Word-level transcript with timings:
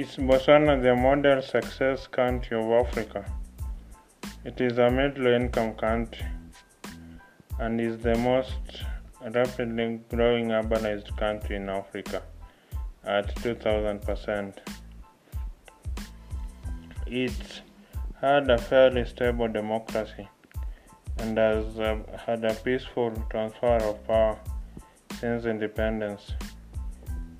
Is 0.00 0.16
Botswana 0.16 0.82
the 0.82 0.92
model 0.96 1.40
success 1.40 2.08
country 2.08 2.56
of 2.56 2.68
Africa? 2.84 3.24
It 4.44 4.60
is 4.60 4.78
a 4.78 4.90
middle 4.90 5.28
income 5.28 5.74
country 5.74 6.26
and 7.60 7.80
is 7.80 7.98
the 7.98 8.16
most 8.18 8.82
rapidly 9.22 10.00
growing 10.10 10.48
urbanized 10.48 11.16
country 11.16 11.54
in 11.54 11.68
Africa 11.68 12.22
at 13.04 13.32
2000%. 13.36 14.58
It's 17.06 17.60
had 18.20 18.50
a 18.50 18.58
fairly 18.58 19.04
stable 19.04 19.46
democracy 19.46 20.28
and 21.18 21.38
has 21.38 21.78
uh, 21.78 21.98
had 22.26 22.44
a 22.44 22.54
peaceful 22.54 23.12
transfer 23.30 23.76
of 23.76 24.04
power 24.08 24.40
since 25.20 25.44
independence 25.44 26.32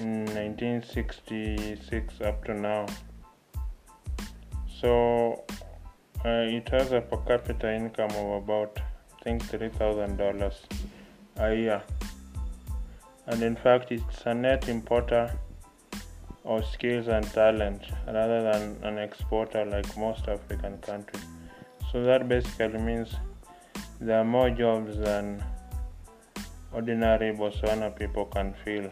in 0.00 0.24
1966 0.26 2.20
up 2.22 2.44
to 2.44 2.54
now. 2.54 2.86
So 4.80 5.44
uh, 6.24 6.44
it 6.58 6.68
has 6.70 6.92
a 6.92 7.00
per 7.00 7.18
capita 7.28 7.72
income 7.74 8.10
of 8.12 8.42
about, 8.42 8.80
I 9.18 9.22
think, 9.22 9.42
$3,000 9.44 10.54
a 11.36 11.54
year. 11.54 11.82
And 13.26 13.42
in 13.42 13.56
fact, 13.56 13.92
it's 13.92 14.22
a 14.24 14.34
net 14.34 14.68
importer 14.68 15.38
of 16.44 16.64
skills 16.66 17.08
and 17.08 17.26
talent 17.32 17.82
rather 18.06 18.42
than 18.50 18.62
an 18.82 18.98
exporter 18.98 19.64
like 19.66 19.96
most 19.96 20.28
African 20.28 20.78
countries. 20.78 21.24
So 21.92 22.02
that 22.04 22.28
basically 22.28 22.78
means 22.78 23.14
there 24.00 24.18
are 24.20 24.24
more 24.24 24.50
jobs 24.50 24.96
than 24.96 25.44
ordinary 26.72 27.32
Botswana 27.34 27.94
people 27.94 28.24
can 28.26 28.54
fill. 28.64 28.90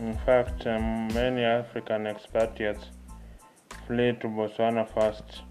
In 0.00 0.16
fact, 0.26 0.66
um, 0.66 1.08
many 1.14 1.42
African 1.42 2.06
expatriates 2.06 2.86
flee 3.86 4.12
to 4.20 4.28
Botswana 4.28 4.88
first 4.94 5.42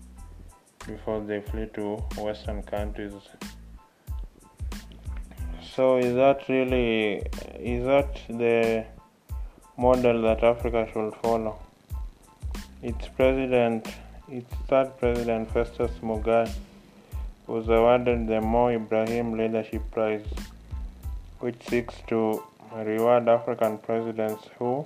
before 0.87 1.21
they 1.21 1.41
flee 1.41 1.67
to 1.75 1.97
Western 2.17 2.63
countries. 2.63 3.13
So, 5.75 5.97
is 5.97 6.15
that 6.15 6.49
really 6.49 7.23
is 7.59 7.85
that 7.85 8.19
the 8.27 8.85
model 9.77 10.21
that 10.23 10.43
Africa 10.43 10.87
should 10.91 11.13
follow? 11.21 11.59
Its 12.81 13.07
president, 13.09 13.87
its 14.27 14.51
third 14.67 14.97
president, 14.97 15.51
Festus 15.51 15.91
Mogae, 16.01 16.51
was 17.45 17.67
awarded 17.67 18.27
the 18.27 18.41
Mo 18.41 18.69
Ibrahim 18.69 19.37
Leadership 19.37 19.83
Prize, 19.91 20.25
which 21.39 21.61
seeks 21.69 21.95
to 22.07 22.43
reward 22.75 23.27
African 23.27 23.77
presidents 23.77 24.47
who 24.57 24.85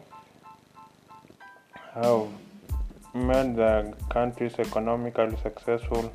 have 1.94 2.28
made 3.14 3.56
the 3.56 3.94
countries 4.10 4.54
economically 4.60 5.38
successful 5.42 6.12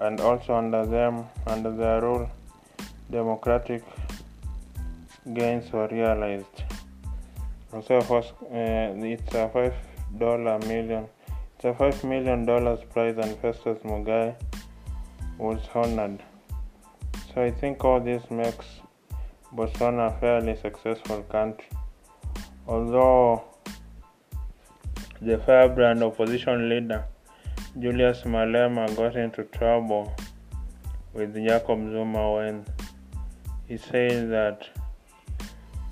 and 0.00 0.20
also 0.20 0.54
under 0.54 0.86
them, 0.86 1.26
under 1.46 1.70
their 1.70 2.00
rule, 2.00 2.30
democratic 3.10 3.82
gains 5.34 5.70
were 5.72 5.88
realized. 5.88 6.62
Also, 7.72 7.98
uh, 7.98 8.22
it's 8.50 9.34
a 9.34 9.48
five 9.48 9.74
dollar 10.16 10.58
million, 10.60 11.06
it's 11.56 11.64
a 11.64 11.74
five 11.74 12.02
million 12.04 12.46
dollars 12.46 12.80
prize, 12.92 13.16
and 13.18 13.36
Festus 13.40 13.78
Mogae 13.82 14.34
was 15.36 15.60
honored. 15.74 16.22
So 17.34 17.42
I 17.42 17.50
think 17.50 17.84
all 17.84 18.00
this 18.00 18.30
makes 18.30 18.64
Botswana 19.54 20.14
a 20.14 20.20
fairly 20.20 20.56
successful 20.56 21.22
country. 21.22 21.68
Although 22.66 23.44
the 25.20 25.38
firebrand 25.38 26.02
opposition 26.02 26.68
leader 26.68 27.04
Julius 27.78 28.22
Malema 28.22 28.94
got 28.96 29.16
into 29.16 29.44
trouble 29.44 30.14
with 31.12 31.34
Jacob 31.34 31.78
Zuma 31.90 32.32
when 32.32 32.66
he 33.68 33.76
said 33.76 34.30
that 34.30 34.68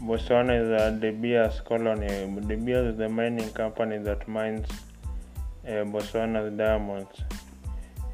Botswana 0.03 0.63
is 0.63 0.69
a 0.69 0.99
De 1.01 1.11
Beers 1.13 1.61
colony. 1.61 2.07
De 2.47 2.57
Beers 2.57 2.93
is 2.93 2.99
the 2.99 3.09
mining 3.09 3.51
company 3.51 3.99
that 3.99 4.27
mines 4.27 4.67
uh, 5.67 5.85
Botswana's 5.85 6.57
diamonds. 6.57 7.23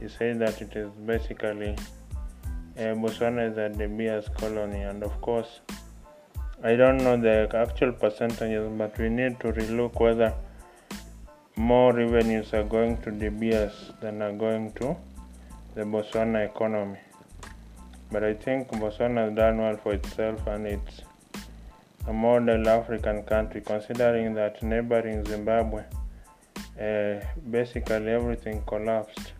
He 0.00 0.08
said 0.08 0.38
that 0.40 0.60
it 0.60 0.76
is 0.76 0.90
basically 1.06 1.76
uh, 2.78 2.94
Botswana 2.94 3.50
is 3.50 3.58
a 3.58 3.68
De 3.68 3.86
Beers 3.88 4.28
colony, 4.38 4.82
and 4.82 5.02
of 5.02 5.20
course, 5.20 5.60
I 6.62 6.74
don't 6.76 6.98
know 6.98 7.16
the 7.16 7.48
actual 7.54 7.92
percentages, 7.92 8.70
but 8.78 8.98
we 8.98 9.08
need 9.08 9.40
to 9.40 9.52
relook 9.52 10.00
whether 10.00 10.34
more 11.56 11.92
revenues 11.92 12.54
are 12.54 12.64
going 12.64 12.96
to 13.02 13.10
De 13.10 13.30
Beers 13.30 13.92
than 14.00 14.22
are 14.22 14.32
going 14.32 14.72
to 14.74 14.96
the 15.74 15.82
Botswana 15.82 16.46
economy. 16.46 16.98
But 18.10 18.24
I 18.24 18.34
think 18.34 18.68
Botswana 18.68 19.26
has 19.26 19.34
done 19.34 19.58
well 19.58 19.76
for 19.76 19.94
itself 19.94 20.46
and 20.46 20.66
it's 20.66 21.02
a 22.06 22.12
model 22.12 22.68
African 22.68 23.22
country 23.22 23.60
considering 23.60 24.34
that 24.34 24.62
neighboring 24.62 25.24
Zimbabwe 25.24 25.84
uh, 26.80 27.20
basically 27.50 28.08
everything 28.08 28.62
collapsed 28.66 29.32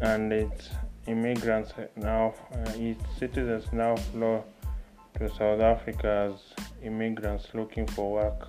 and 0.00 0.32
its 0.32 0.70
immigrants 1.06 1.72
now, 1.96 2.34
uh, 2.52 2.72
its 2.76 3.02
citizens 3.18 3.72
now 3.72 3.96
flow 3.96 4.44
to 5.18 5.28
South 5.28 5.60
Africa 5.60 6.32
as 6.32 6.64
immigrants 6.82 7.48
looking 7.54 7.86
for 7.86 8.12
work. 8.12 8.48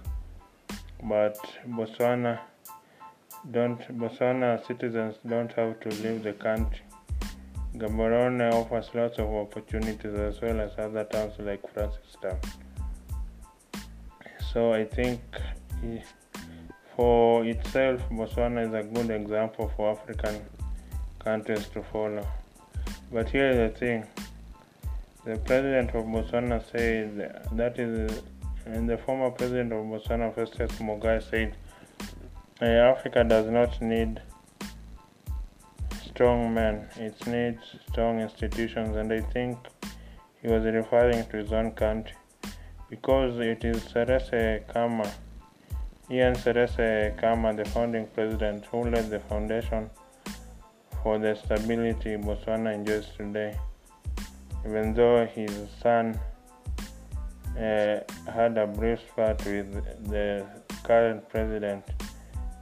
But 1.04 1.38
Botswana 1.68 2.40
don't 3.50 3.80
Botswana 3.98 4.66
citizens 4.68 5.16
don't 5.28 5.52
have 5.54 5.80
to 5.80 5.90
leave 5.90 6.24
the 6.24 6.34
country. 6.34 6.82
Gaborone 7.76 8.54
offers 8.54 8.90
lots 8.94 9.18
of 9.18 9.28
opportunities 9.28 10.14
as 10.14 10.42
well 10.42 10.60
as 10.60 10.72
other 10.78 11.06
towns 11.06 11.34
like 11.40 11.62
Francistown. 11.74 12.38
So 14.54 14.74
I 14.74 14.84
think 14.86 15.22
for 16.96 17.46
itself, 17.46 18.02
Botswana 18.12 18.68
is 18.68 18.74
a 18.74 18.84
good 18.84 19.10
example 19.10 19.72
for 19.76 19.92
African 19.92 20.42
countries 21.24 21.68
to 21.70 21.82
follow. 21.84 22.28
But 23.14 23.30
here 23.30 23.50
is 23.50 23.58
the 23.58 23.78
thing. 23.78 24.08
The 25.26 25.36
president 25.36 25.90
of 25.90 26.06
Botswana 26.06 26.64
said 26.72 27.46
that 27.52 27.78
is, 27.78 28.24
and 28.66 28.90
the 28.90 28.98
former 28.98 29.32
president 29.32 29.74
of 29.74 29.86
Botswana, 29.86 30.34
Festus 30.34 30.72
Mogae, 30.80 31.22
said 31.22 31.58
eh, 32.62 32.78
Africa 32.78 33.26
does 33.26 33.50
not 33.50 33.82
need 33.82 34.22
strong 36.06 36.54
men, 36.54 36.88
it 36.96 37.28
needs 37.28 37.76
strong 37.90 38.22
institutions, 38.22 38.96
and 38.96 39.12
I 39.12 39.20
think 39.20 39.58
he 40.42 40.48
was 40.48 40.64
referring 40.64 41.26
to 41.32 41.38
his 41.38 41.52
own 41.52 41.72
country. 41.72 42.16
Because 42.90 43.38
it 43.40 43.66
is 43.66 43.84
Seretse 43.84 44.66
Khama, 44.72 45.12
Ian 46.10 46.36
Seretse 46.36 47.20
Khama, 47.20 47.56
the 47.58 47.66
founding 47.66 48.08
president, 48.08 48.66
who 48.68 48.90
laid 48.90 49.10
the 49.10 49.20
foundation 49.20 49.90
for 51.04 51.18
the 51.18 51.36
stability 51.36 52.16
Botswana 52.18 52.74
enjoys 52.74 53.08
today. 53.18 53.58
Even 54.66 54.94
though 54.94 55.26
his 55.26 55.52
son 55.82 56.20
uh, 57.58 58.00
had 58.32 58.58
a 58.58 58.68
brief 58.68 59.00
spat 59.10 59.44
with 59.46 59.72
the 60.10 60.46
current 60.84 61.28
president, 61.30 61.84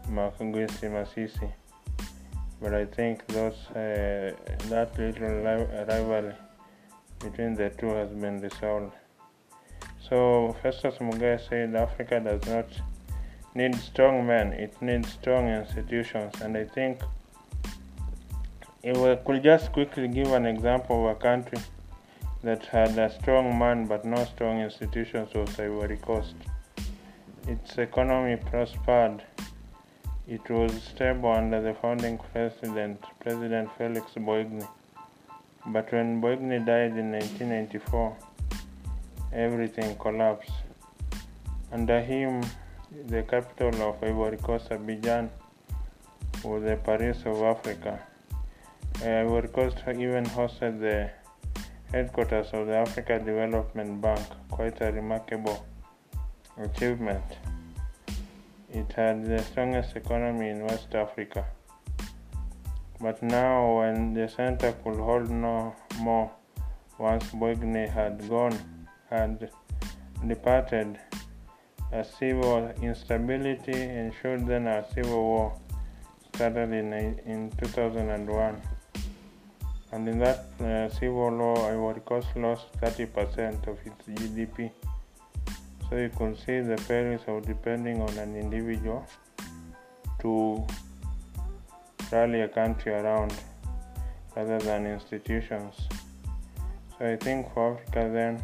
Mokgweetsi 0.09 0.89
Masisi, 0.89 1.51
but 2.61 2.73
I 2.73 2.85
think 2.85 3.27
those 3.27 3.57
uh, 3.72 4.33
that 4.69 4.97
little 4.97 5.44
rivalry 5.88 6.33
between 7.19 7.53
the 7.53 7.69
two 7.71 7.89
has 7.89 8.09
been 8.09 8.41
resolved. 8.41 8.94
So 10.09 10.56
Festus 10.63 10.95
Mogae 11.00 11.39
said 11.47 11.75
Africa 11.75 12.19
does 12.19 12.45
not 12.47 12.68
need 13.53 13.75
strong 13.75 14.25
men; 14.25 14.53
it 14.53 14.81
needs 14.81 15.12
strong 15.12 15.47
institutions, 15.50 16.33
and 16.41 16.57
I 16.57 16.63
think 16.63 17.01
if 18.81 18.97
we 18.97 19.15
could 19.25 19.43
just 19.43 19.71
quickly 19.73 20.07
give 20.07 20.31
an 20.31 20.45
example 20.45 21.09
of 21.09 21.17
a 21.17 21.19
country 21.19 21.59
that 22.43 22.65
had 22.65 22.97
a 22.97 23.09
strong 23.19 23.57
man 23.59 23.85
but 23.85 24.05
no 24.05 24.23
strong 24.23 24.61
institutions 24.61 25.33
was 25.33 25.59
Ivory 25.59 25.97
Coast. 25.97 26.35
Its 27.47 27.77
economy 27.77 28.37
prospered. 28.37 29.23
It 30.27 30.49
was 30.49 30.71
stable 30.83 31.31
under 31.31 31.61
the 31.61 31.73
founding 31.73 32.19
president, 32.31 33.03
President 33.19 33.69
Felix 33.77 34.11
Boigny. 34.13 34.65
But 35.65 35.91
when 35.91 36.21
Boigny 36.21 36.65
died 36.65 36.95
in 36.97 37.11
1994, 37.11 38.15
everything 39.33 39.97
collapsed. 39.97 40.51
Under 41.73 41.99
him, 41.99 42.41
the 43.07 43.23
capital 43.23 43.89
of 43.89 44.03
Ivory 44.03 44.37
Coast, 44.37 44.69
Abidjan, 44.69 45.29
was 46.43 46.63
the 46.63 46.77
Paris 46.77 47.23
of 47.25 47.41
Africa. 47.41 47.99
Uh, 49.01 49.22
Ivory 49.24 49.48
Coast 49.48 49.78
even 49.88 50.25
hosted 50.25 50.81
the 50.81 51.10
headquarters 51.90 52.48
of 52.51 52.68
the 52.68 52.75
Africa 52.75 53.18
Development 53.18 54.01
Bank, 54.01 54.19
quite 54.51 54.81
a 54.81 54.92
remarkable 54.92 55.66
achievement. 56.57 57.24
it 58.72 58.92
had 58.92 59.25
the 59.25 59.42
strongest 59.42 59.96
economy 59.96 60.50
in 60.50 60.66
West 60.66 60.94
Africa. 60.94 61.46
But 63.00 63.24
now, 63.24 63.78
when 63.80 64.13
the 64.13 64.28
center 64.28 64.74
could 64.84 64.98
hold 64.98 65.30
no 65.30 65.74
more, 66.00 66.30
once 66.98 67.24
Boigny 67.31 67.88
had 67.88 68.28
gone, 68.28 68.57
had 69.10 69.50
departed, 70.28 71.00
a 71.94 72.04
civil 72.04 72.69
instability 72.81 73.81
ensued. 73.81 74.46
Then 74.46 74.68
a 74.68 74.86
civil 74.94 75.24
war 75.24 75.60
started 76.36 76.74
in 76.74 76.94
in 77.25 77.51
2001, 77.57 78.62
and 79.91 80.07
in 80.07 80.19
that 80.19 80.45
uh, 80.62 80.89
civil 80.89 81.31
law 81.31 81.68
Ivory 81.68 82.01
Coast 82.01 82.27
lost 82.36 82.71
30% 82.81 83.68
of 83.68 83.77
its 83.86 84.21
GDP. 84.21 84.71
So 85.89 85.97
you 85.97 86.09
can 86.09 86.38
see 86.38 86.59
the 86.59 86.75
perils 86.88 87.21
of 87.27 87.45
depending 87.45 88.01
on 88.01 88.09
an 88.18 88.36
individual 88.36 89.06
to 90.19 90.65
rally 92.12 92.41
a 92.41 92.47
country 92.47 92.94
around 92.94 93.33
rather 94.36 94.59
than 94.59 94.86
institutions. 94.86 95.75
So 96.97 97.06
I 97.06 97.15
think 97.15 97.51
for 97.53 97.74
Africa 97.74 98.09
then 98.13 98.44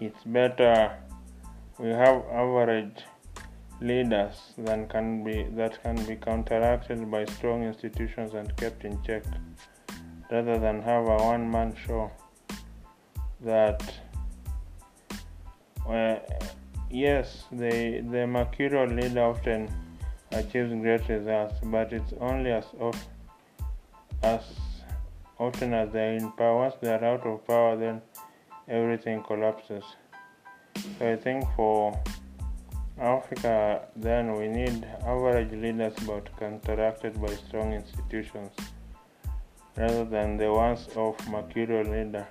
it's 0.00 0.24
better 0.24 0.96
we 1.78 1.88
have 1.88 2.22
average 2.32 3.04
leaders 3.80 4.52
that 4.58 4.88
can 4.88 5.24
be 5.24 5.44
that 5.56 5.82
can 5.82 5.96
be 6.06 6.16
counteracted 6.16 7.10
by 7.10 7.24
strong 7.24 7.64
institutions 7.64 8.34
and 8.34 8.56
kept 8.56 8.84
in 8.84 9.02
check 9.02 9.24
rather 10.30 10.58
than 10.58 10.80
have 10.82 11.04
a 11.04 11.16
one 11.16 11.50
man 11.50 11.74
show 11.86 12.10
that 13.40 13.82
uh, 15.88 16.16
yes 16.90 17.44
the 17.50 18.00
the 18.10 18.26
mercurial 18.26 18.86
leader 18.86 19.22
often 19.22 19.68
achieves 20.34 20.72
great 20.72 21.08
results, 21.08 21.54
but 21.64 21.92
it's 21.92 22.12
only 22.20 22.50
as 22.50 22.64
of, 22.80 22.96
as 24.22 24.42
often 25.38 25.74
as 25.74 25.92
they're 25.92 26.14
in 26.14 26.32
power. 26.32 26.58
Once 26.58 26.74
they're 26.80 27.04
out 27.04 27.26
of 27.26 27.46
power, 27.46 27.76
then 27.76 28.00
everything 28.68 29.22
collapses. 29.22 29.84
So 30.98 31.12
I 31.12 31.16
think 31.16 31.44
for 31.56 32.00
Africa, 33.02 33.88
then 33.96 34.36
we 34.36 34.46
need 34.46 34.86
average 35.04 35.50
leaders 35.50 35.92
but 36.06 36.28
counteracted 36.38 37.20
by 37.20 37.34
strong 37.34 37.72
institutions, 37.72 38.52
rather 39.76 40.04
than 40.04 40.36
the 40.36 40.52
ones 40.52 40.88
of 40.94 41.16
mercurial 41.28 41.82
leader 41.82 42.28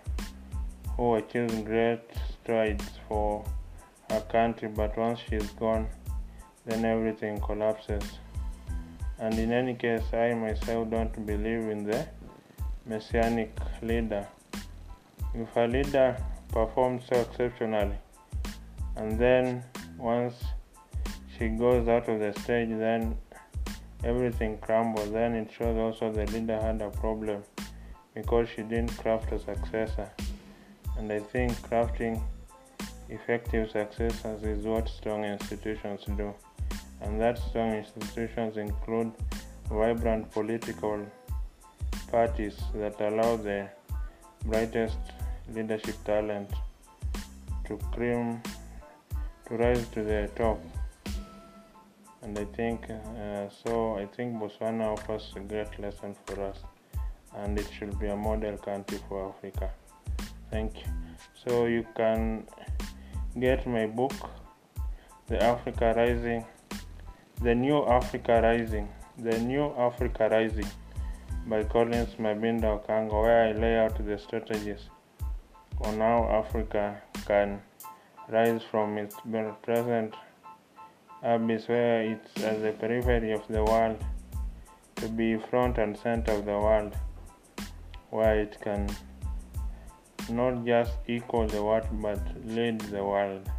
who 0.96 1.16
achieves 1.16 1.62
great 1.64 2.00
strides 2.32 2.90
for 3.10 3.44
her 4.10 4.22
country, 4.22 4.70
but 4.70 4.98
once 4.98 5.20
she's 5.28 5.50
gone, 5.52 5.90
then 6.66 6.86
everything 6.86 7.42
collapses. 7.42 8.04
And 9.20 9.34
in 9.38 9.52
any 9.52 9.76
case, 9.76 10.14
I 10.14 10.34
myself 10.36 10.90
don't 10.90 11.26
believe 11.26 11.68
in 11.68 11.84
the 11.84 12.08
messianic 12.86 13.60
leader. 13.82 14.26
If 15.36 15.54
a 15.58 15.68
leader 15.68 16.18
performs 16.48 17.04
so 17.12 17.20
exceptionally, 17.20 17.98
and 18.96 19.20
then 19.20 19.66
once 19.98 20.36
she 21.42 21.48
goes 21.48 21.88
out 21.88 22.08
of 22.08 22.20
the 22.20 22.32
stage, 22.42 22.70
then 22.70 23.18
everything 24.04 24.60
crumbles. 24.60 25.12
Then 25.12 25.34
it 25.34 25.50
shows 25.52 25.76
also 25.76 26.12
the 26.12 26.28
leader 26.32 26.60
had 26.62 26.80
a 26.84 26.92
problem 26.92 27.42
because 28.14 28.48
she 28.48 28.62
didn't 28.62 28.96
craft 28.96 29.32
a 29.32 29.40
successor. 29.40 30.08
And 31.00 31.12
I 31.12 31.18
think 31.20 31.54
crafting 31.68 32.22
effective 33.10 33.72
successors 33.72 34.44
is 34.44 34.66
what 34.66 34.88
strong 34.88 35.24
institutions 35.24 36.02
do 36.16 36.32
and 37.02 37.20
that 37.20 37.40
strong 37.40 37.74
institutions 37.74 38.58
include 38.58 39.12
vibrant 39.68 40.32
political 40.32 41.06
parties 42.12 42.58
that 42.76 43.02
allow 43.02 43.36
the 43.36 43.68
brightest 44.46 45.00
leadership 45.54 45.96
talent 46.06 46.52
to 47.66 47.78
cream 47.92 48.42
to 49.48 49.58
rise 49.58 49.88
to 49.90 50.04
the 50.04 50.30
top 50.36 50.60
and 52.22 52.38
i 52.38 52.46
think 52.58 52.90
uh, 52.90 53.48
so 53.50 53.98
i 53.98 54.06
think 54.06 54.36
botswana 54.36 54.94
offers 54.94 55.34
a 55.36 55.40
great 55.40 55.80
lesson 55.80 56.16
for 56.26 56.42
us 56.44 56.60
and 57.38 57.58
it 57.58 57.70
should 57.78 57.98
be 58.00 58.08
a 58.08 58.16
model 58.16 58.58
country 58.58 59.00
for 59.08 59.30
africa. 59.30 59.72
Thank 60.50 60.76
you. 60.82 60.92
So 61.46 61.66
you 61.66 61.86
can 61.96 62.46
get 63.40 63.66
my 63.66 63.86
book 63.86 64.14
the 65.28 65.42
africa 65.42 65.94
rising 65.96 66.44
the 67.42 67.56
New 67.56 67.84
Africa 67.88 68.40
Rising, 68.40 68.88
The 69.18 69.40
New 69.40 69.74
Africa 69.76 70.30
Rising 70.30 70.68
by 71.48 71.64
Collins 71.64 72.14
Mabinda 72.20 72.80
Okango, 72.80 73.24
where 73.24 73.48
I 73.48 73.52
lay 73.54 73.80
out 73.80 73.98
the 74.06 74.20
strategies 74.20 74.90
on 75.82 75.98
how 75.98 76.30
Africa 76.32 77.02
can 77.26 77.60
rise 78.30 78.62
from 78.70 79.00
its 79.00 79.16
present 79.64 80.14
abyss, 81.24 81.68
where 81.68 82.02
it's 82.02 82.44
at 82.44 82.62
the 82.62 82.72
periphery 82.72 83.32
of 83.32 83.48
the 83.48 83.64
world, 83.64 84.04
to 84.96 85.08
be 85.08 85.38
front 85.38 85.78
and 85.78 85.98
center 85.98 86.34
of 86.34 86.46
the 86.46 86.52
world, 86.52 86.96
where 88.10 88.40
it 88.40 88.58
can 88.62 88.90
not 90.30 90.66
just 90.66 90.94
equal 91.08 91.48
the 91.48 91.62
world 91.62 91.88
but 91.94 92.20
lead 92.46 92.80
the 92.82 93.04
world. 93.04 93.50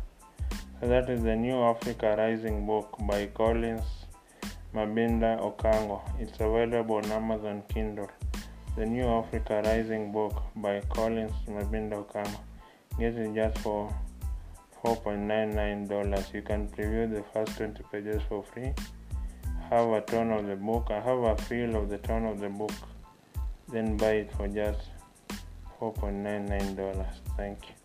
So 0.80 0.88
that 0.88 1.08
is 1.10 1.22
the 1.22 1.36
New 1.36 1.62
Africa 1.62 2.14
Rising 2.18 2.66
book 2.66 2.96
by 3.00 3.26
Collins 3.26 3.84
Mabinda 4.74 5.38
Okango. 5.40 6.00
It's 6.18 6.40
available 6.40 6.96
on 6.96 7.04
Amazon 7.12 7.62
Kindle. 7.68 8.10
The 8.76 8.86
New 8.86 9.06
Africa 9.06 9.62
Rising 9.64 10.12
book 10.12 10.42
by 10.56 10.80
Collins 10.88 11.32
Mabinda 11.46 12.04
Okango. 12.04 12.40
Get 12.98 13.14
it 13.14 13.34
just 13.34 13.58
for 13.58 13.94
$4.99. 14.84 16.34
You 16.34 16.42
can 16.42 16.68
preview 16.68 17.10
the 17.12 17.22
first 17.32 17.56
20 17.56 17.82
pages 17.92 18.22
for 18.28 18.42
free. 18.42 18.72
Have 19.70 19.88
a 19.88 20.00
tone 20.00 20.32
of 20.32 20.46
the 20.46 20.56
book. 20.56 20.88
Have 20.90 21.18
a 21.18 21.36
feel 21.36 21.76
of 21.76 21.88
the 21.88 21.98
tone 21.98 22.26
of 22.26 22.40
the 22.40 22.48
book. 22.48 22.72
Then 23.68 23.96
buy 23.96 24.12
it 24.24 24.32
for 24.36 24.48
just 24.48 24.80
$4.99. 25.80 27.06
Thank 27.36 27.68
you. 27.68 27.81